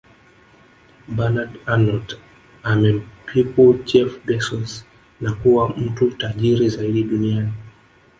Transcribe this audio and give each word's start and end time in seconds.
Bernard 1.15 1.53
Arnault 1.71 2.11
amempiku 2.63 3.83
Jeff 3.85 4.19
Bezos 4.25 4.85
na 5.21 5.33
kuwa 5.33 5.69
mtu 5.69 6.11
tajiri 6.11 6.69
zaidi 6.69 7.03
duniani 7.03 7.51